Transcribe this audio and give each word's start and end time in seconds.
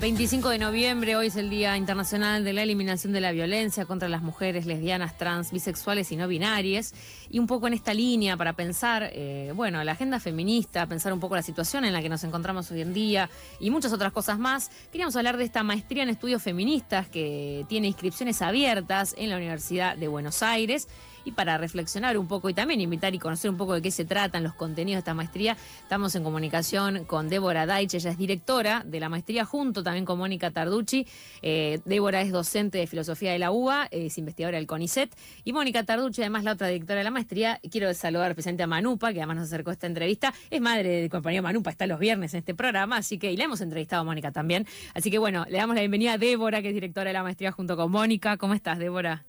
25 0.00 0.50
de 0.50 0.58
noviembre, 0.58 1.16
hoy 1.16 1.26
es 1.26 1.34
el 1.34 1.50
Día 1.50 1.76
Internacional 1.76 2.44
de 2.44 2.52
la 2.52 2.62
Eliminación 2.62 3.12
de 3.12 3.20
la 3.20 3.32
Violencia 3.32 3.84
contra 3.84 4.08
las 4.08 4.22
Mujeres 4.22 4.64
lesbianas, 4.64 5.18
trans, 5.18 5.50
bisexuales 5.50 6.12
y 6.12 6.16
no 6.16 6.28
binarias. 6.28 6.94
Y 7.30 7.40
un 7.40 7.48
poco 7.48 7.66
en 7.66 7.74
esta 7.74 7.94
línea 7.94 8.36
para 8.36 8.52
pensar, 8.52 9.10
eh, 9.12 9.52
bueno, 9.56 9.82
la 9.82 9.92
agenda 9.92 10.20
feminista, 10.20 10.86
pensar 10.86 11.12
un 11.12 11.18
poco 11.18 11.34
la 11.34 11.42
situación 11.42 11.84
en 11.84 11.92
la 11.92 12.00
que 12.00 12.08
nos 12.08 12.22
encontramos 12.22 12.70
hoy 12.70 12.82
en 12.82 12.94
día 12.94 13.28
y 13.58 13.70
muchas 13.70 13.92
otras 13.92 14.12
cosas 14.12 14.38
más, 14.38 14.70
queríamos 14.92 15.16
hablar 15.16 15.36
de 15.36 15.44
esta 15.44 15.64
maestría 15.64 16.04
en 16.04 16.10
estudios 16.10 16.44
feministas 16.44 17.08
que 17.08 17.66
tiene 17.68 17.88
inscripciones 17.88 18.40
abiertas 18.40 19.16
en 19.18 19.30
la 19.30 19.36
Universidad 19.36 19.96
de 19.96 20.06
Buenos 20.06 20.44
Aires 20.44 20.86
y 21.28 21.32
para 21.32 21.58
reflexionar 21.58 22.16
un 22.16 22.26
poco 22.26 22.48
y 22.48 22.54
también 22.54 22.80
invitar 22.80 23.14
y 23.14 23.18
conocer 23.18 23.50
un 23.50 23.58
poco 23.58 23.74
de 23.74 23.82
qué 23.82 23.90
se 23.90 24.06
tratan 24.06 24.42
los 24.42 24.54
contenidos 24.54 24.96
de 24.96 25.00
esta 25.00 25.14
maestría, 25.14 25.56
estamos 25.82 26.14
en 26.14 26.24
comunicación 26.24 27.04
con 27.04 27.28
Débora 27.28 27.66
Daich, 27.66 27.94
ella 27.94 28.10
es 28.10 28.16
directora 28.16 28.82
de 28.86 28.98
la 28.98 29.10
maestría 29.10 29.44
junto 29.44 29.82
también 29.82 30.06
con 30.06 30.18
Mónica 30.18 30.50
Tarducci. 30.50 31.06
Eh, 31.42 31.80
Débora 31.84 32.22
es 32.22 32.32
docente 32.32 32.78
de 32.78 32.86
filosofía 32.86 33.32
de 33.32 33.38
la 33.38 33.50
UBA, 33.50 33.88
es 33.90 34.16
investigadora 34.16 34.56
del 34.56 34.66
CONICET 34.66 35.14
y 35.44 35.52
Mónica 35.52 35.84
Tarducci, 35.84 36.22
además 36.22 36.44
la 36.44 36.52
otra 36.52 36.68
directora 36.68 36.98
de 37.00 37.04
la 37.04 37.10
maestría. 37.10 37.60
Quiero 37.70 37.92
saludar 37.92 38.30
especialmente 38.30 38.62
a 38.62 38.66
Manupa, 38.66 39.12
que 39.12 39.20
además 39.20 39.36
nos 39.36 39.46
acercó 39.48 39.70
a 39.70 39.74
esta 39.74 39.86
entrevista. 39.86 40.32
Es 40.50 40.62
madre 40.62 40.88
del 40.88 41.10
compañero 41.10 41.42
Manupa, 41.42 41.70
está 41.70 41.86
los 41.86 41.98
viernes 41.98 42.32
en 42.32 42.38
este 42.38 42.54
programa, 42.54 42.96
así 42.96 43.18
que 43.18 43.30
y 43.30 43.36
le 43.36 43.44
hemos 43.44 43.60
entrevistado 43.60 44.00
a 44.00 44.04
Mónica 44.04 44.32
también. 44.32 44.66
Así 44.94 45.10
que 45.10 45.18
bueno, 45.18 45.44
le 45.50 45.58
damos 45.58 45.76
la 45.76 45.82
bienvenida 45.82 46.14
a 46.14 46.18
Débora, 46.18 46.62
que 46.62 46.68
es 46.68 46.74
directora 46.74 47.08
de 47.10 47.14
la 47.14 47.22
maestría 47.22 47.52
junto 47.52 47.76
con 47.76 47.90
Mónica. 47.90 48.38
¿Cómo 48.38 48.54
estás, 48.54 48.78
Débora? 48.78 49.26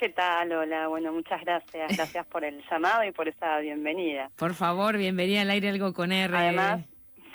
¿Qué 0.00 0.08
tal? 0.08 0.50
Hola, 0.50 0.88
bueno, 0.88 1.12
muchas 1.12 1.42
gracias. 1.42 1.94
Gracias 1.94 2.26
por 2.28 2.42
el 2.42 2.64
llamado 2.70 3.04
y 3.04 3.12
por 3.12 3.28
esa 3.28 3.58
bienvenida. 3.58 4.30
Por 4.34 4.54
favor, 4.54 4.96
bienvenida 4.96 5.42
al 5.42 5.50
aire 5.50 5.68
algo 5.68 5.92
con 5.92 6.10
R. 6.10 6.34
Además, 6.34 6.86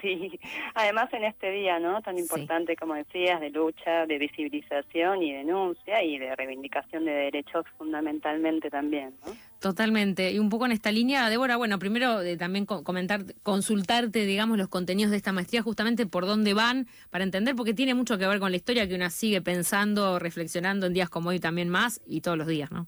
sí, 0.05 0.39
además 0.75 1.11
en 1.13 1.25
este 1.25 1.51
día, 1.51 1.79
¿no? 1.79 2.01
Tan 2.01 2.17
importante 2.17 2.75
como 2.75 2.93
decías, 2.93 3.41
de 3.41 3.49
lucha, 3.49 4.05
de 4.05 4.17
visibilización 4.17 5.23
y 5.23 5.33
denuncia 5.33 6.03
y 6.03 6.17
de 6.17 6.35
reivindicación 6.35 7.05
de 7.05 7.11
derechos 7.11 7.65
fundamentalmente 7.77 8.69
también, 8.69 9.13
¿no? 9.25 9.33
Totalmente. 9.59 10.31
Y 10.31 10.37
un 10.37 10.49
poco 10.49 10.67
en 10.67 10.73
esta 10.73 10.91
línea, 10.91 11.27
Débora, 11.27 11.55
bueno, 11.55 11.79
primero 11.79 12.21
eh, 12.21 12.37
también 12.37 12.65
comentar, 12.65 13.21
consultarte, 13.41 14.25
digamos, 14.25 14.57
los 14.59 14.67
contenidos 14.67 15.09
de 15.09 15.17
esta 15.17 15.31
maestría, 15.31 15.63
justamente 15.63 16.05
por 16.05 16.27
dónde 16.27 16.53
van, 16.53 16.87
para 17.09 17.23
entender, 17.23 17.55
porque 17.55 17.73
tiene 17.73 17.95
mucho 17.95 18.19
que 18.19 18.27
ver 18.27 18.39
con 18.39 18.51
la 18.51 18.57
historia 18.57 18.87
que 18.87 18.93
una 18.93 19.09
sigue 19.09 19.41
pensando, 19.41 20.19
reflexionando 20.19 20.85
en 20.85 20.93
días 20.93 21.09
como 21.09 21.29
hoy 21.29 21.39
también 21.39 21.69
más 21.69 21.99
y 22.05 22.21
todos 22.21 22.37
los 22.37 22.47
días, 22.47 22.69
¿no? 22.69 22.87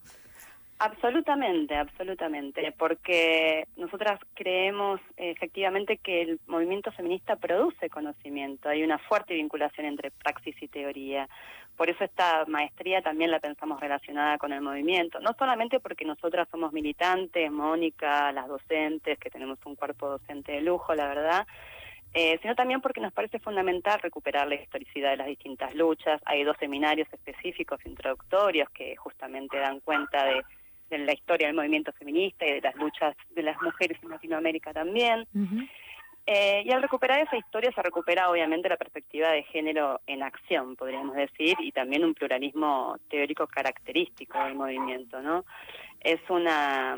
Absolutamente, 0.80 1.76
absolutamente, 1.76 2.72
porque 2.78 3.68
nosotras 3.78 4.20
creemos 4.36 5.02
efectivamente 5.16 5.98
que 5.98 6.22
el 6.22 6.40
movimiento 6.46 6.92
feminista 6.92 7.36
produce 7.36 7.90
conocimiento, 7.90 8.70
hay 8.70 8.84
una 8.84 9.00
fuerte 9.00 9.34
vinculación 9.34 9.88
entre 9.88 10.12
praxis 10.12 10.56
y 10.62 10.68
teoría. 10.68 11.28
Por 11.76 11.90
eso 11.90 12.04
esta 12.04 12.46
maestría 12.46 13.02
también 13.02 13.32
la 13.32 13.40
pensamos 13.40 13.80
relacionada 13.80 14.38
con 14.38 14.54
el 14.54 14.62
movimiento, 14.62 15.20
no 15.20 15.34
solamente 15.34 15.80
porque 15.80 16.06
nosotras 16.06 16.48
somos 16.52 16.72
militantes, 16.74 17.52
Mónica, 17.52 18.32
las 18.32 18.48
docentes, 18.48 19.18
que 19.18 19.32
tenemos 19.32 19.58
un 19.66 19.76
cuerpo 19.76 20.08
docente 20.10 20.52
de 20.52 20.62
lujo, 20.62 20.94
la 20.94 21.08
verdad, 21.08 21.48
eh, 22.14 22.38
sino 22.44 22.54
también 22.54 22.82
porque 22.82 23.02
nos 23.02 23.14
parece 23.14 23.40
fundamental 23.40 24.00
recuperar 24.00 24.48
la 24.48 24.56
historicidad 24.56 25.10
de 25.10 25.18
las 25.18 25.28
distintas 25.28 25.74
luchas. 25.74 26.22
Hay 26.26 26.44
dos 26.44 26.58
seminarios 26.60 27.08
específicos 27.12 27.84
introductorios 27.86 28.70
que 28.70 28.96
justamente 28.96 29.58
dan 29.58 29.80
cuenta 29.80 30.24
de 30.26 30.44
de 30.90 31.00
la 31.00 31.14
historia 31.14 31.48
del 31.48 31.56
movimiento 31.56 31.92
feminista 31.94 32.46
y 32.46 32.54
de 32.54 32.62
las 32.62 32.76
luchas 32.76 33.16
de 33.36 33.44
las 33.44 33.62
mujeres 33.62 33.98
en 34.02 34.10
Latinoamérica 34.10 34.74
también. 34.74 35.28
Eh, 36.30 36.64
y 36.66 36.72
al 36.72 36.82
recuperar 36.82 37.22
esa 37.22 37.38
historia 37.38 37.72
se 37.72 37.82
recupera 37.82 38.30
obviamente 38.30 38.68
la 38.68 38.76
perspectiva 38.76 39.32
de 39.32 39.44
género 39.44 40.02
en 40.08 40.24
acción, 40.24 40.76
podríamos 40.76 41.16
decir, 41.16 41.56
y 41.60 41.72
también 41.72 42.04
un 42.04 42.14
pluralismo 42.14 42.98
teórico 43.10 43.48
característico 43.48 44.38
del 44.44 44.56
movimiento, 44.56 45.22
¿no? 45.22 45.46
Es 46.02 46.20
una 46.30 46.98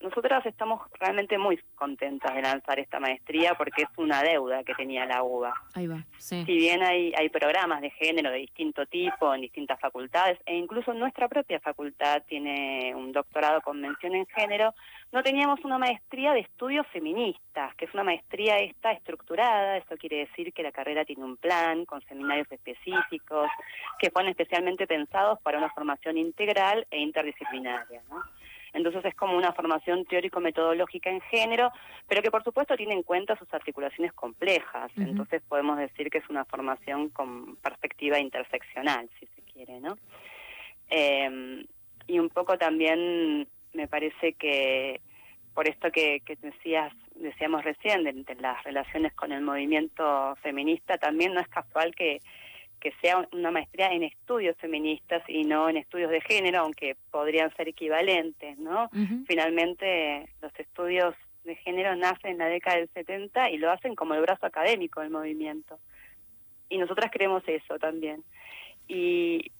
nosotras 0.00 0.44
estamos 0.46 0.82
realmente 1.00 1.38
muy 1.38 1.58
contentas 1.74 2.34
de 2.34 2.42
lanzar 2.42 2.78
esta 2.78 3.00
maestría 3.00 3.54
porque 3.54 3.82
es 3.82 3.88
una 3.96 4.22
deuda 4.22 4.62
que 4.64 4.74
tenía 4.74 5.06
la 5.06 5.22
UBA. 5.22 5.54
Ahí 5.74 5.86
va, 5.86 6.04
sí. 6.18 6.44
Si 6.44 6.56
bien 6.56 6.82
hay, 6.82 7.12
hay 7.16 7.28
programas 7.28 7.80
de 7.80 7.90
género 7.90 8.30
de 8.30 8.38
distinto 8.38 8.86
tipo 8.86 9.34
en 9.34 9.40
distintas 9.40 9.80
facultades, 9.80 10.38
e 10.46 10.56
incluso 10.56 10.92
nuestra 10.94 11.28
propia 11.28 11.60
facultad 11.60 12.22
tiene 12.28 12.94
un 12.94 13.12
doctorado 13.12 13.60
con 13.62 13.80
mención 13.80 14.14
en 14.14 14.26
género, 14.26 14.74
no 15.12 15.22
teníamos 15.22 15.64
una 15.64 15.78
maestría 15.78 16.32
de 16.32 16.40
estudios 16.40 16.86
feministas, 16.88 17.74
que 17.76 17.86
es 17.86 17.94
una 17.94 18.04
maestría 18.04 18.58
esta 18.58 18.92
estructurada, 18.92 19.76
eso 19.78 19.96
quiere 19.96 20.18
decir 20.18 20.52
que 20.52 20.62
la 20.62 20.72
carrera 20.72 21.04
tiene 21.04 21.24
un 21.24 21.36
plan 21.36 21.84
con 21.84 22.02
seminarios 22.02 22.50
específicos, 22.50 23.48
que 23.98 24.10
fueron 24.10 24.30
especialmente 24.30 24.86
pensados 24.86 25.40
para 25.40 25.58
una 25.58 25.70
formación 25.70 26.18
integral 26.18 26.86
e 26.90 27.00
interdisciplinaria, 27.00 28.02
¿no? 28.10 28.22
Entonces 28.76 29.04
es 29.04 29.14
como 29.14 29.36
una 29.36 29.52
formación 29.52 30.04
teórico-metodológica 30.04 31.10
en 31.10 31.20
género, 31.22 31.72
pero 32.06 32.22
que 32.22 32.30
por 32.30 32.44
supuesto 32.44 32.76
tiene 32.76 32.94
en 32.94 33.02
cuenta 33.02 33.36
sus 33.36 33.52
articulaciones 33.52 34.12
complejas. 34.12 34.92
Entonces 34.96 35.42
podemos 35.48 35.78
decir 35.78 36.10
que 36.10 36.18
es 36.18 36.28
una 36.28 36.44
formación 36.44 37.08
con 37.08 37.56
perspectiva 37.56 38.18
interseccional, 38.18 39.08
si 39.18 39.26
se 39.26 39.42
quiere, 39.52 39.80
¿no? 39.80 39.96
Eh, 40.90 41.64
y 42.06 42.18
un 42.18 42.28
poco 42.28 42.56
también 42.56 43.48
me 43.72 43.88
parece 43.88 44.34
que 44.34 45.00
por 45.56 45.66
esto 45.68 45.90
que, 45.90 46.22
decías, 46.42 46.92
decíamos 47.14 47.64
recién, 47.64 48.04
de, 48.04 48.36
las 48.38 48.62
relaciones 48.62 49.14
con 49.14 49.32
el 49.32 49.40
movimiento 49.40 50.36
feminista, 50.42 50.98
también 50.98 51.32
no 51.32 51.40
es 51.40 51.48
casual 51.48 51.94
que 51.94 52.20
que 52.80 52.92
sea 53.00 53.26
una 53.32 53.50
maestría 53.50 53.92
en 53.92 54.02
estudios 54.02 54.56
feministas 54.58 55.22
y 55.28 55.44
no 55.44 55.68
en 55.68 55.78
estudios 55.78 56.10
de 56.10 56.20
género, 56.20 56.60
aunque 56.60 56.96
podrían 57.10 57.54
ser 57.56 57.68
equivalentes, 57.68 58.58
¿no? 58.58 58.90
Finalmente, 59.26 60.28
los 60.42 60.52
estudios 60.58 61.14
de 61.44 61.56
género 61.56 61.96
nacen 61.96 62.32
en 62.32 62.38
la 62.38 62.46
década 62.46 62.76
del 62.76 62.90
70 62.92 63.50
y 63.50 63.58
lo 63.58 63.70
hacen 63.70 63.94
como 63.94 64.14
el 64.14 64.20
brazo 64.20 64.46
académico 64.46 65.00
del 65.00 65.10
movimiento. 65.10 65.78
Y 66.68 66.78
nosotras 66.78 67.10
creemos 67.12 67.42
eso 67.46 67.78
también. 67.78 68.24
Y, 68.88 69.52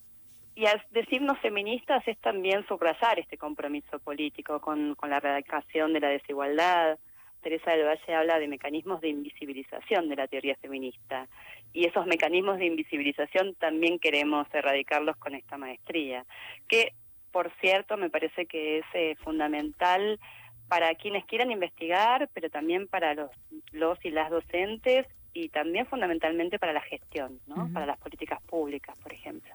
y 0.54 0.66
al 0.66 0.83
decirnos 0.91 1.38
feministas 1.41 2.06
es 2.06 2.19
también 2.19 2.66
subrayar 2.66 3.19
este 3.19 3.38
compromiso 3.38 3.98
político 4.00 4.60
con, 4.60 4.94
con 4.97 5.10
la 5.10 5.19
erradicación 5.19 5.93
de 5.93 6.00
la 6.00 6.09
desigualdad. 6.09 6.98
Teresa 7.47 7.71
del 7.71 7.87
Valle 7.87 8.12
habla 8.12 8.41
de 8.41 8.49
mecanismos 8.49 9.01
de 9.01 9.09
invisibilización 9.09 10.09
de 10.09 10.17
la 10.17 10.27
teoría 10.27 10.57
feminista 10.57 11.29
y 11.73 11.87
esos 11.87 12.05
mecanismos 12.05 12.59
de 12.59 12.67
invisibilización 12.67 13.55
también 13.55 14.01
queremos 14.01 14.49
erradicarlos 14.53 15.17
con 15.19 15.33
esta 15.37 15.57
maestría, 15.57 16.27
que 16.67 16.93
por 17.31 17.53
cierto 17.61 17.97
me 17.97 18.11
parece 18.11 18.47
que 18.47 18.79
es 18.79 18.84
eh, 18.95 19.15
fundamental 19.23 20.19
para 20.67 20.93
quienes 20.97 21.25
quieran 21.27 21.53
investigar, 21.53 22.29
pero 22.34 22.51
también 22.51 22.89
para 22.89 23.15
los, 23.15 23.31
los 23.71 23.97
y 24.05 24.11
las 24.11 24.28
docentes 24.28 25.07
y 25.33 25.49
también 25.49 25.87
fundamentalmente 25.87 26.59
para 26.59 26.73
la 26.73 26.81
gestión, 26.81 27.39
¿no? 27.47 27.73
para 27.73 27.87
las 27.87 27.99
políticas 27.99 28.43
públicas, 28.43 28.99
por 28.99 29.13
ejemplo. 29.13 29.55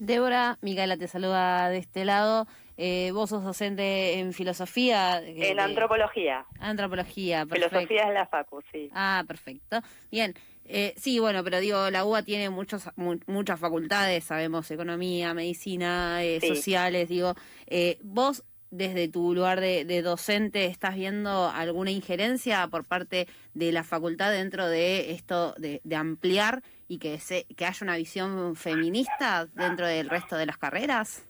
Débora, 0.00 0.58
Micaela 0.62 0.96
te 0.96 1.06
saluda 1.06 1.68
de 1.68 1.78
este 1.78 2.04
lado. 2.04 2.48
Eh, 2.82 3.10
vos 3.12 3.28
sos 3.28 3.44
docente 3.44 4.18
en 4.18 4.32
filosofía. 4.32 5.20
Eh, 5.22 5.50
en 5.50 5.60
antropología. 5.60 6.46
Antropología, 6.58 7.44
perfecto. 7.44 7.68
Filosofía 7.68 8.08
es 8.08 8.14
la 8.14 8.26
facu, 8.26 8.62
sí. 8.72 8.88
Ah, 8.94 9.22
perfecto. 9.28 9.82
Bien. 10.10 10.34
Eh, 10.64 10.94
sí, 10.96 11.18
bueno, 11.18 11.44
pero 11.44 11.60
digo, 11.60 11.90
la 11.90 12.04
UBA 12.04 12.22
tiene 12.22 12.48
muchos, 12.48 12.88
muchas 13.26 13.58
facultades, 13.58 14.24
sabemos, 14.24 14.70
economía, 14.70 15.34
medicina, 15.34 16.22
eh, 16.22 16.40
sociales, 16.40 17.08
digo, 17.08 17.34
eh, 17.66 17.98
vos 18.02 18.44
desde 18.70 19.08
tu 19.08 19.34
lugar 19.34 19.60
de, 19.60 20.02
docente 20.02 20.66
estás 20.66 20.94
viendo 20.94 21.50
alguna 21.50 21.90
injerencia 21.90 22.68
por 22.68 22.84
parte 22.84 23.26
de 23.52 23.72
la 23.72 23.82
facultad 23.82 24.30
dentro 24.30 24.68
de 24.68 25.10
esto 25.10 25.54
de, 25.58 25.80
ampliar 25.94 26.62
y 26.86 26.98
que, 26.98 27.18
se, 27.18 27.46
que 27.56 27.66
haya 27.66 27.84
una 27.84 27.96
visión 27.96 28.54
feminista 28.54 29.46
dentro 29.52 29.86
del 29.88 30.08
resto 30.08 30.36
de 30.36 30.46
las 30.46 30.56
carreras? 30.56 31.26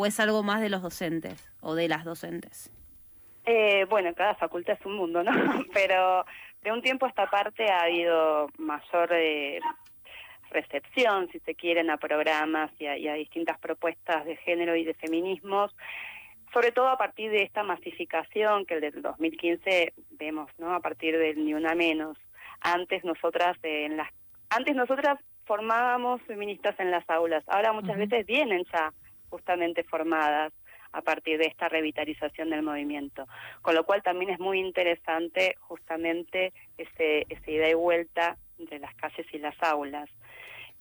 ¿O 0.00 0.06
es 0.06 0.20
algo 0.20 0.44
más 0.44 0.60
de 0.60 0.68
los 0.68 0.80
docentes 0.80 1.50
o 1.60 1.74
de 1.74 1.88
las 1.88 2.04
docentes? 2.04 2.70
bueno, 3.88 4.14
cada 4.14 4.34
facultad 4.34 4.76
es 4.78 4.86
un 4.86 4.94
mundo, 4.94 5.24
¿no? 5.24 5.32
Pero 5.74 6.24
de 6.62 6.70
un 6.70 6.82
tiempo 6.82 7.06
a 7.06 7.08
esta 7.08 7.28
parte 7.30 7.68
ha 7.68 7.80
habido 7.80 8.48
mayor 8.58 9.10
eh, 9.12 9.58
recepción, 10.50 11.28
si 11.32 11.40
se 11.40 11.54
quieren, 11.54 11.90
a 11.90 11.96
programas 11.96 12.70
y 12.78 12.86
a, 12.86 13.14
distintas 13.14 13.58
propuestas 13.58 14.24
de 14.26 14.36
género 14.36 14.76
y 14.76 14.84
de 14.84 14.94
feminismos, 14.94 15.74
sobre 16.52 16.70
todo 16.70 16.88
a 16.88 16.98
partir 16.98 17.30
de 17.30 17.42
esta 17.42 17.62
masificación 17.62 18.66
que 18.66 18.74
el 18.74 18.80
del 18.82 19.02
2015 19.02 19.94
vemos, 20.10 20.50
¿no? 20.58 20.74
A 20.74 20.80
partir 20.80 21.18
del 21.18 21.44
Ni 21.44 21.54
Una 21.54 21.74
Menos. 21.74 22.18
Antes 22.60 23.02
nosotras 23.02 23.56
en 23.62 23.96
las 23.96 24.10
antes 24.50 24.76
nosotras 24.76 25.18
formábamos 25.44 26.22
feministas 26.22 26.78
en 26.78 26.90
las 26.90 27.08
aulas, 27.10 27.42
ahora 27.48 27.72
muchas 27.72 27.96
veces 27.96 28.26
vienen 28.26 28.64
ya 28.72 28.92
justamente 29.30 29.84
formadas 29.84 30.52
a 30.92 31.02
partir 31.02 31.38
de 31.38 31.46
esta 31.46 31.68
revitalización 31.68 32.50
del 32.50 32.62
movimiento. 32.62 33.26
Con 33.62 33.74
lo 33.74 33.84
cual 33.84 34.02
también 34.02 34.30
es 34.30 34.40
muy 34.40 34.58
interesante 34.58 35.54
justamente 35.60 36.52
ese, 36.76 37.26
esa 37.28 37.50
ida 37.50 37.68
y 37.68 37.74
vuelta 37.74 38.36
entre 38.58 38.78
las 38.78 38.94
calles 38.94 39.26
y 39.32 39.38
las 39.38 39.54
aulas. 39.62 40.08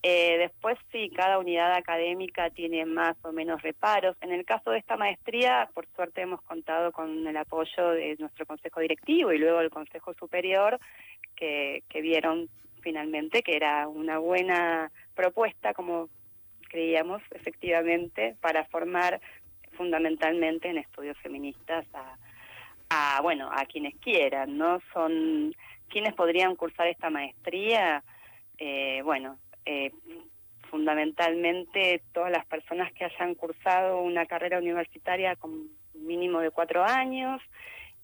Eh, 0.03 0.37
después 0.37 0.77
sí, 0.91 1.09
cada 1.09 1.39
unidad 1.39 1.73
académica 1.73 2.49
tiene 2.51 2.85
más 2.85 3.17
o 3.23 3.31
menos 3.31 3.61
reparos. 3.61 4.15
En 4.21 4.31
el 4.31 4.45
caso 4.45 4.71
de 4.71 4.79
esta 4.79 4.95
maestría, 4.95 5.69
por 5.73 5.87
suerte 5.95 6.21
hemos 6.21 6.41
contado 6.43 6.91
con 6.91 7.25
el 7.27 7.37
apoyo 7.37 7.89
de 7.91 8.15
nuestro 8.19 8.45
Consejo 8.45 8.79
Directivo 8.79 9.31
y 9.31 9.39
luego 9.39 9.59
el 9.59 9.71
Consejo 9.71 10.13
Superior, 10.13 10.79
que, 11.35 11.83
que 11.89 12.01
vieron 12.01 12.47
finalmente 12.81 13.41
que 13.41 13.55
era 13.55 13.87
una 13.87 14.19
buena 14.19 14.91
propuesta, 15.15 15.73
como 15.73 16.09
creíamos 16.67 17.21
efectivamente, 17.31 18.35
para 18.41 18.65
formar 18.65 19.19
fundamentalmente 19.73 20.69
en 20.69 20.77
estudios 20.77 21.17
feministas 21.19 21.85
a, 21.93 22.17
a 22.89 23.21
bueno 23.21 23.49
a 23.51 23.65
quienes 23.65 23.95
quieran, 23.95 24.57
¿no? 24.57 24.79
Son 24.93 25.53
quienes 25.89 26.13
podrían 26.13 26.55
cursar 26.55 26.87
esta 26.87 27.09
maestría, 27.09 28.03
eh, 28.57 29.01
bueno, 29.03 29.37
eh, 29.65 29.91
fundamentalmente 30.69 32.01
todas 32.13 32.31
las 32.31 32.45
personas 32.45 32.91
que 32.93 33.05
hayan 33.05 33.35
cursado 33.35 34.01
una 34.01 34.25
carrera 34.25 34.57
universitaria 34.59 35.35
con 35.35 35.69
mínimo 35.93 36.39
de 36.39 36.51
cuatro 36.51 36.83
años 36.83 37.41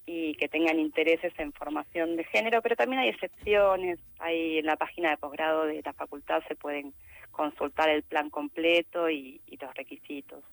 y 0.05 0.35
que 0.35 0.47
tengan 0.47 0.79
intereses 0.79 1.33
en 1.37 1.53
formación 1.53 2.15
de 2.15 2.23
género, 2.25 2.61
pero 2.61 2.75
también 2.75 3.01
hay 3.01 3.09
excepciones, 3.09 3.99
hay 4.19 4.59
en 4.59 4.65
la 4.65 4.75
página 4.75 5.11
de 5.11 5.17
posgrado 5.17 5.65
de 5.65 5.81
la 5.83 5.93
facultad 5.93 6.43
se 6.47 6.55
pueden 6.55 6.93
consultar 7.31 7.89
el 7.89 8.03
plan 8.03 8.29
completo 8.29 9.09
y 9.09 9.41
los 9.59 9.73
requisitos. 9.75 10.43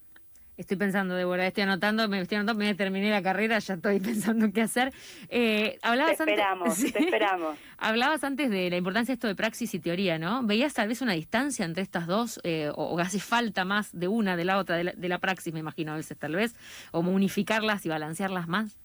Estoy 0.61 0.76
pensando, 0.76 1.14
Débora, 1.14 1.47
estoy 1.47 1.62
anotando, 1.62 2.06
me 2.06 2.20
estoy 2.20 2.37
anotando, 2.37 2.62
me 2.62 2.75
terminé 2.75 3.08
la 3.08 3.23
carrera, 3.23 3.58
ya 3.61 3.75
estoy 3.75 3.99
pensando 4.00 4.52
qué 4.52 4.61
hacer. 4.61 4.93
Eh, 5.31 5.79
hablabas 5.81 6.19
te 6.19 6.25
esperamos, 6.25 6.69
antes, 6.79 6.93
te 6.93 6.99
esperamos. 6.99 7.58
Hablabas 7.79 8.25
antes 8.25 8.50
de 8.50 8.69
la 8.69 8.76
importancia 8.76 9.12
de 9.12 9.14
esto 9.14 9.26
de 9.26 9.35
praxis 9.35 9.73
y 9.73 9.79
teoría, 9.79 10.19
¿no? 10.19 10.43
¿Veías 10.43 10.75
tal 10.75 10.88
vez 10.88 11.00
una 11.00 11.14
distancia 11.14 11.64
entre 11.64 11.82
estas 11.82 12.06
dos 12.06 12.41
eh, 12.44 12.70
o, 12.75 12.99
hace 12.99 13.20
falta 13.20 13.64
más 13.64 13.99
de 13.99 14.08
una, 14.08 14.37
de 14.37 14.44
la 14.44 14.58
otra, 14.58 14.76
de 14.76 14.85
la, 14.85 14.93
de 14.93 15.08
la 15.08 15.19
praxis, 15.19 15.55
me 15.55 15.61
imagino 15.61 15.94
a 15.94 15.96
veces 15.96 16.19
tal 16.19 16.37
vez, 16.37 16.55
o 16.93 17.00
unificarlas 17.00 17.87
y 17.87 17.88
balancearlas 17.88 18.46
más? 18.46 18.79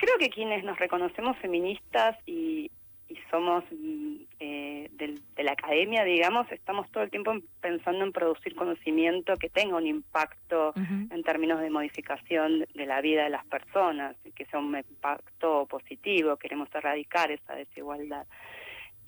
Creo 0.00 0.16
que 0.18 0.30
quienes 0.30 0.64
nos 0.64 0.78
reconocemos 0.78 1.36
feministas 1.38 2.16
y, 2.24 2.70
y 3.06 3.18
somos 3.30 3.64
mm, 3.70 4.16
eh, 4.38 4.88
de 4.92 5.42
la 5.42 5.52
academia, 5.52 6.04
digamos, 6.04 6.50
estamos 6.50 6.90
todo 6.90 7.02
el 7.02 7.10
tiempo 7.10 7.34
pensando 7.60 8.02
en 8.04 8.12
producir 8.12 8.54
conocimiento 8.54 9.36
que 9.36 9.50
tenga 9.50 9.76
un 9.76 9.86
impacto 9.86 10.72
en 10.76 11.22
términos 11.22 11.60
de 11.60 11.68
modificación 11.68 12.66
de 12.74 12.86
la 12.86 13.02
vida 13.02 13.24
de 13.24 13.30
las 13.30 13.44
personas, 13.46 14.16
que 14.34 14.46
sea 14.46 14.58
un 14.58 14.74
impacto 14.74 15.66
positivo, 15.66 16.36
queremos 16.36 16.68
erradicar 16.74 17.30
esa 17.30 17.54
desigualdad. 17.54 18.26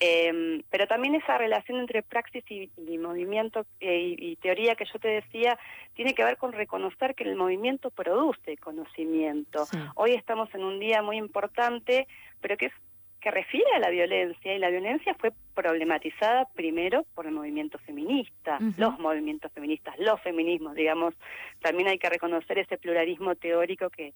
Eh, 0.05 0.65
pero 0.69 0.89
también 0.89 1.15
esa 1.15 1.39
relación 1.39 1.79
entre 1.79 2.03
praxis 2.03 2.43
y, 2.51 2.99
movimiento 2.99 3.65
eh, 3.79 4.17
y, 4.19 4.35
teoría 4.35 4.75
que 4.75 4.85
yo 4.85 4.99
te 4.99 5.07
decía 5.07 5.57
tiene 5.95 6.13
que 6.13 6.25
ver 6.25 6.39
con 6.39 6.53
reconocer 6.53 7.15
que 7.15 7.23
el 7.23 7.37
movimiento 7.37 7.89
produce 7.91 8.57
conocimiento. 8.57 9.65
Hoy 9.95 10.15
estamos 10.15 10.53
en 10.57 10.65
un 10.65 10.81
día 10.81 11.03
muy 11.03 11.19
importante, 11.19 12.09
pero 12.41 12.57
que 12.57 12.67
es 12.67 12.73
que 13.21 13.31
refiere 13.31 13.71
a 13.77 13.79
la 13.79 13.91
violencia 13.91 14.53
y 14.53 14.59
la 14.59 14.71
violencia 14.71 15.15
fue 15.15 15.31
problematizada 15.55 16.49
primero 16.53 17.07
por 17.15 17.27
el 17.27 17.33
movimiento 17.33 17.79
feminista, 17.79 18.59
los 18.77 18.99
movimientos 18.99 19.53
feministas, 19.53 19.97
los 20.01 20.21
feminismos, 20.23 20.75
digamos, 20.75 21.15
también 21.61 21.89
hay 21.89 21.99
que 22.01 22.11
reconocer 22.11 22.59
ese 22.59 22.77
pluralismo 22.77 23.37
teórico 23.37 23.89
que 23.91 24.15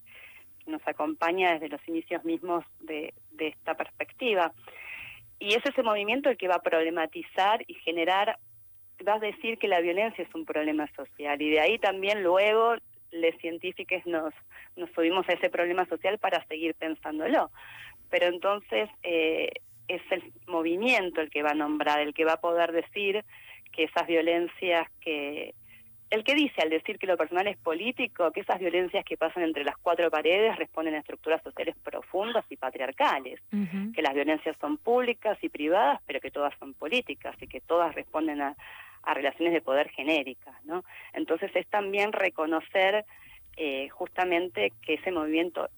nos 0.67 0.83
acompaña 0.89 1.53
desde 1.53 1.69
los 1.69 1.87
inicios 1.87 2.25
mismos 2.25 2.65
de, 2.81 3.15
de 3.31 3.47
esta 3.47 3.75
perspectiva. 3.75 4.53
Y 5.39 5.55
es 5.55 5.65
ese 5.65 5.83
movimiento 5.83 6.31
el 6.31 6.37
que 6.37 6.49
va 6.49 6.57
a 6.57 6.63
problematizar 6.63 7.63
y 7.67 7.75
generar, 7.75 8.39
va 9.07 9.15
a 9.15 9.19
decir 9.19 9.59
que 9.59 9.69
la 9.69 9.81
violencia 9.81 10.25
es 10.25 10.35
un 10.35 10.45
problema 10.45 10.89
social. 10.95 11.41
Y 11.41 11.51
de 11.51 11.61
ahí 11.61 11.79
también 11.79 12.23
luego 12.23 12.75
los 13.13 13.35
científicos 13.41 14.05
nos, 14.07 14.33
nos 14.77 14.91
subimos 14.93 15.29
a 15.29 15.33
ese 15.33 15.51
problema 15.51 15.87
social 15.87 16.19
para 16.19 16.45
seguir 16.47 16.75
pensándolo. 16.75 17.51
Pero 18.11 18.27
entonces 18.27 18.89
eh, 19.03 19.51
es 19.89 20.03
el 20.11 20.33
movimiento 20.47 21.21
el 21.21 21.31
que 21.31 21.43
va 21.43 21.51
a 21.51 21.55
nombrar, 21.55 22.01
el 22.01 22.15
que 22.15 22.25
va 22.25 22.35
a 22.35 22.41
poder 22.41 22.73
decir 22.73 23.25
que 23.73 23.85
esas 23.85 24.07
violencias 24.07 24.89
que... 25.01 25.55
El 26.09 26.23
que 26.23 26.35
dice 26.35 26.63
al 26.63 26.71
decir 26.71 26.99
que 26.99 27.07
lo 27.07 27.17
personal 27.17 27.49
es 27.49 27.57
político, 27.57 28.31
que 28.31 28.41
esas 28.41 28.61
violencias 28.61 29.05
que 29.05 29.17
pasan 29.17 29.43
entre 29.43 29.65
las 29.65 29.77
cuatro 29.77 30.09
paredes 30.09 30.57
responden 30.57 30.95
a 30.95 30.99
estructuras 30.99 31.43
sociales 31.43 31.75
profundas 31.83 32.45
y 32.49 32.57
patriarcales, 32.57 33.41
que 33.51 34.03
las 34.03 34.15
violencias 34.15 34.57
son 34.61 34.79
públicas 34.79 35.37
y 35.43 35.49
privadas, 35.49 36.01
pero 36.07 36.21
que 36.21 36.31
todas 36.31 36.55
son 36.61 36.75
políticas 36.75 37.35
y 37.41 37.49
que 37.49 37.61
todas 37.61 37.95
responden 37.95 38.41
a, 38.41 38.57
a 39.03 39.15
relaciones 39.15 39.53
de 39.53 39.63
poder 39.63 39.89
genéricas, 39.91 40.55
¿no? 40.65 40.85
Entonces 41.13 41.51
es 41.55 41.67
también 41.69 42.13
reconocer 42.13 43.05
eh, 43.57 43.89
justamente 43.89 44.73
que 44.83 44.95
ese 44.95 45.11
movimiento 45.11 45.69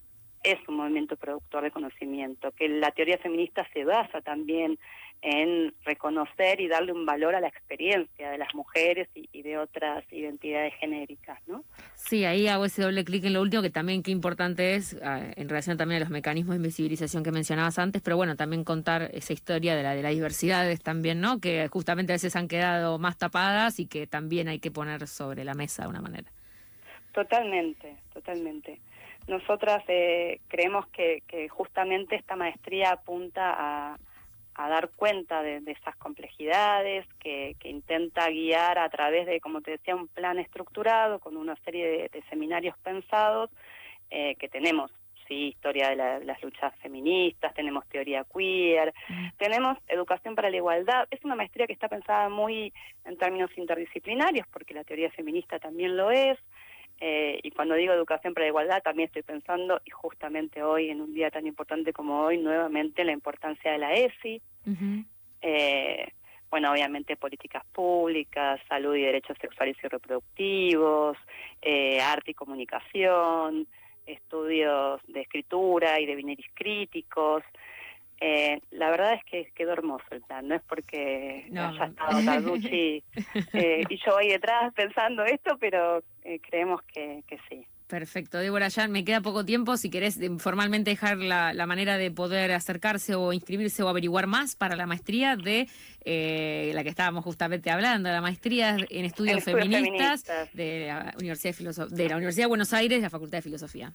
es 0.43 0.59
un 0.69 0.77
movimiento 0.77 1.17
productor 1.17 1.63
de 1.63 1.71
conocimiento, 1.71 2.53
que 2.53 2.69
la 2.69 2.91
teoría 2.91 3.19
feminista 3.19 3.67
se 3.73 3.85
basa 3.85 4.21
también 4.21 4.79
en 5.23 5.75
reconocer 5.85 6.61
y 6.61 6.69
darle 6.69 6.93
un 6.93 7.05
valor 7.05 7.35
a 7.35 7.41
la 7.41 7.49
experiencia 7.49 8.31
de 8.31 8.39
las 8.39 8.55
mujeres 8.55 9.09
y, 9.15 9.43
de 9.43 9.59
otras 9.59 10.05
identidades 10.13 10.75
genéricas, 10.75 11.39
¿no? 11.47 11.65
Sí, 11.95 12.25
ahí 12.25 12.49
hago 12.49 12.65
ese 12.65 12.83
doble 12.83 13.05
clic 13.05 13.25
en 13.25 13.33
lo 13.33 13.43
último, 13.43 13.63
que 13.63 13.71
también 13.71 14.03
qué 14.03 14.11
importante 14.11 14.75
es, 14.75 14.97
ah, 15.03 15.21
en 15.37 15.49
relación 15.49 15.77
también 15.77 15.99
a 15.99 16.05
los 16.05 16.11
mecanismos 16.11 16.55
de 16.55 16.59
invisibilización 16.59 17.23
que 17.23 17.33
mencionabas 17.33 17.79
antes, 17.79 18.03
pero 18.03 18.17
bueno, 18.17 18.37
también 18.37 18.65
contar 18.65 19.11
esa 19.13 19.33
historia 19.33 19.75
de 19.77 19.83
la 19.83 19.95
de 19.95 20.03
las 20.03 20.13
diversidades 20.13 20.83
también, 20.83 21.21
¿no? 21.21 21.41
Que 21.41 21.69
justamente 21.69 22.13
a 22.13 22.17
veces 22.17 22.37
han 22.37 22.49
quedado 22.49 22.99
más 22.99 23.17
tapadas 23.19 23.81
y 23.81 23.87
que 23.87 24.07
también 24.07 24.49
hay 24.49 24.59
que 24.59 24.71
poner 24.71 25.07
sobre 25.07 25.45
la 25.45 25.55
mesa 25.55 25.83
de 25.83 25.89
una 25.89 26.01
manera. 26.01 26.31
Totalmente, 27.13 27.97
totalmente. 28.13 28.79
Nosotras 29.27 29.83
eh, 29.89 30.41
creemos 30.49 30.87
que, 30.89 31.23
justamente 31.51 32.17
esta 32.17 32.35
maestría 32.35 32.93
apunta 32.93 33.55
a, 33.59 33.99
dar 34.67 34.91
cuenta 34.97 35.43
de, 35.43 35.63
esas 35.67 35.95
complejidades, 35.97 37.07
que, 37.21 37.55
intenta 37.65 38.29
guiar 38.31 38.79
a 38.79 38.89
través 38.89 39.27
de, 39.27 39.41
como 39.41 39.61
te 39.61 39.73
decía, 39.73 39.95
un 39.95 40.09
plan 40.09 40.39
estructurado 40.39 41.21
con 41.21 41.37
una 41.37 41.55
serie 41.65 42.09
de, 42.11 42.23
seminarios 42.31 42.77
pensados 42.79 43.51
eh, 44.11 44.35
que 44.37 44.49
tenemos. 44.49 44.91
Sí, 45.29 45.49
historia 45.49 45.91
de, 45.91 46.25
las 46.25 46.43
luchas 46.43 46.75
feministas, 46.81 47.53
tenemos 47.53 47.87
teoría 47.89 48.25
queer, 48.25 48.95
mm. 49.09 49.29
tenemos 49.37 49.77
educación 49.87 50.35
para 50.35 50.49
la 50.49 50.57
igualdad. 50.57 51.07
Es 51.11 51.23
una 51.23 51.37
maestría 51.37 51.67
que 51.67 51.75
está 51.75 51.89
pensada 51.89 52.29
muy 52.31 52.73
en 53.05 53.19
términos 53.19 53.51
interdisciplinarios, 53.57 54.47
porque 54.49 54.75
la 54.75 54.85
teoría 54.85 55.11
feminista 55.11 55.59
también 55.59 55.97
lo 55.97 56.11
es. 56.11 56.39
Eh, 57.01 57.39
y 57.43 57.51
cuando 57.53 57.75
digo 57.75 57.93
educación 57.93 58.35
para 58.35 58.45
la 58.45 58.49
igualdad, 58.49 58.83
también 58.83 59.07
estoy 59.07 59.23
pensando, 59.23 59.81
y 59.85 59.91
justamente 59.91 60.63
hoy, 60.63 60.91
en 60.91 61.01
un 61.01 61.15
día 61.15 61.31
tan 61.31 61.47
importante 61.47 61.93
como 61.93 62.23
hoy, 62.23 62.39
nuevamente 62.39 63.05
la 63.05 63.13
importancia 63.13 63.73
de 63.73 63.79
la 63.79 63.95
ESI. 63.95 64.43
eh, 65.43 66.09
bueno, 66.51 66.73
obviamente 66.73 67.17
políticas 67.17 67.65
públicas, 67.73 68.61
salud 68.69 68.97
y 68.97 69.03
derechos 69.03 69.37
sexuales 69.41 69.77
y 69.83 69.87
reproductivos, 69.87 71.17
eh, 71.61 72.01
arte 72.01 72.31
y 72.31 72.35
comunicación, 72.35 73.67
estudios 74.07 75.01
de 75.09 75.21
escritura 75.21 76.01
y 76.01 76.07
de 76.07 76.17
vineris 76.17 76.47
críticos. 76.55 77.43
Eh, 78.21 78.61
la 78.73 78.91
verdad 78.91 79.15
es 79.15 79.25
que 79.25 79.51
quedó 79.55 79.73
hermoso 79.73 80.05
el 80.11 80.23
plan, 80.23 80.49
no 80.49 80.57
es 80.57 80.63
porque 80.69 81.47
no. 81.51 81.69
haya 81.69 81.85
estado 81.85 82.25
Tarducci 82.25 83.05
eh, 83.53 83.85
y 83.89 83.97
yo 84.05 84.15
voy 84.15 84.29
detrás 84.29 84.75
pensando 84.75 85.25
esto, 85.25 85.57
pero 85.61 86.03
eh, 86.25 86.41
creemos 86.41 86.83
que, 86.83 87.23
que 87.29 87.39
sí. 87.49 87.65
Perfecto. 87.87 88.37
Débora, 88.39 88.69
ya 88.69 88.87
me 88.87 89.03
queda 89.03 89.23
poco 89.23 89.47
tiempo. 89.47 89.79
Si 89.79 89.89
querés 89.89 90.19
formalmente 90.41 90.91
dejar 90.91 91.17
la, 91.17 91.55
la, 91.55 91.67
manera 91.67 91.97
de 91.97 92.11
poder 92.11 92.53
acercarse 92.53 93.15
o 93.15 93.33
inscribirse 93.33 93.83
o 93.83 93.89
averiguar 93.89 94.27
más 94.27 94.57
para 94.57 94.77
la 94.77 94.87
maestría 94.87 95.37
de 95.37 95.69
la 96.05 96.83
que 96.83 96.91
estábamos 96.91 97.25
justamente 97.25 97.71
hablando, 97.71 98.11
la 98.11 98.21
maestría 98.21 98.77
en 98.91 99.05
estudios, 99.07 99.43
feministas, 99.43 100.25
De, 100.53 100.89
la 100.89 101.15
Universidad 101.19 101.55
de, 101.55 101.97
de 101.97 102.09
la 102.11 102.17
Universidad 102.17 102.45
de 102.45 102.49
Buenos 102.49 102.75
Aires, 102.75 103.01
la 103.01 103.09
Facultad 103.09 103.39
de 103.39 103.43
Filosofía. 103.43 103.95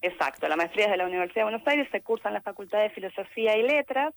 Exacto, 0.00 0.48
la 0.48 0.56
maestría 0.56 0.86
es 0.86 0.92
de 0.92 0.96
la 0.96 1.06
Universidad 1.06 1.40
de 1.40 1.50
Buenos 1.50 1.66
Aires, 1.66 1.88
se 1.90 2.00
cursa 2.02 2.28
en 2.28 2.34
la 2.34 2.40
Facultad 2.40 2.80
de 2.80 2.90
Filosofía 2.90 3.56
y 3.56 3.62
Letras 3.62 4.14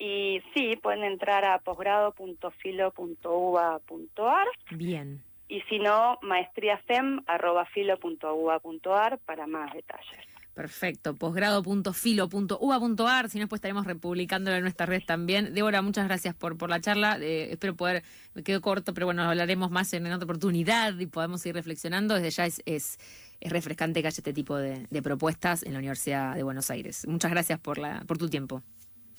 y 0.00 0.42
sí, 0.54 0.76
pueden 0.82 1.04
entrar 1.04 1.44
a 1.44 1.58
posgrado.filo.uba.ar. 1.58 4.46
Bien. 4.70 5.22
Y 5.46 5.60
si 5.62 5.78
no, 5.78 6.18
maestriafem.filo.uba.ar 6.22 9.18
para 9.18 9.46
más 9.46 9.72
detalles. 9.74 10.26
Perfecto, 10.54 11.14
posgrado.filo.uba.ar, 11.14 13.28
si 13.28 13.38
no, 13.38 13.46
pues 13.46 13.58
estaremos 13.58 13.86
republicándolo 13.86 14.56
en 14.56 14.62
nuestra 14.62 14.86
red 14.86 15.02
también. 15.06 15.54
Débora, 15.54 15.80
muchas 15.82 16.06
gracias 16.06 16.34
por, 16.34 16.56
por 16.56 16.70
la 16.70 16.80
charla. 16.80 17.18
Eh, 17.20 17.52
espero 17.52 17.76
poder, 17.76 18.02
me 18.34 18.42
quedo 18.42 18.60
corto, 18.60 18.92
pero 18.94 19.06
bueno, 19.06 19.22
hablaremos 19.22 19.70
más 19.70 19.92
en, 19.92 20.06
otra 20.06 20.24
oportunidad 20.24 20.98
y 20.98 21.06
podemos 21.06 21.46
ir 21.46 21.54
reflexionando. 21.54 22.14
Desde 22.14 22.30
ya 22.30 22.46
es, 22.46 22.62
es 22.64 22.98
es 23.40 23.52
refrescante 23.52 24.02
que 24.02 24.08
haya 24.08 24.18
este 24.18 24.32
tipo 24.32 24.56
de, 24.56 24.86
propuestas 25.02 25.62
en 25.62 25.72
la 25.72 25.78
Universidad 25.78 26.34
de 26.34 26.42
Buenos 26.42 26.70
Aires. 26.70 27.06
Muchas 27.06 27.30
gracias 27.30 27.58
por, 27.58 27.78
la, 27.78 28.02
por 28.06 28.18
tu 28.18 28.28
tiempo. 28.28 28.62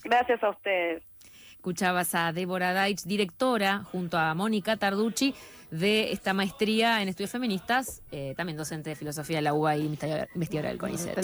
Gracias 0.03 0.41
a 0.43 0.49
ustedes. 0.49 1.03
Escuchabas 1.51 2.15
a 2.15 2.31
Débora 2.33 2.73
Deitch, 2.73 3.03
directora, 3.03 3.83
junto 3.91 4.17
a 4.17 4.33
Mónica 4.33 4.77
Tarducci, 4.77 5.35
de 5.69 6.11
esta 6.11 6.33
maestría 6.33 7.01
en 7.01 7.07
estudios 7.07 7.31
feministas, 7.31 8.01
eh, 8.11 8.33
también 8.35 8.57
docente 8.57 8.89
de 8.89 8.95
filosofía 8.95 9.37
de 9.37 9.43
la 9.43 9.53
UBA 9.53 9.77
y 9.77 9.85
investigadora 9.85 10.69
del 10.69 10.79
CONICET. 10.79 11.15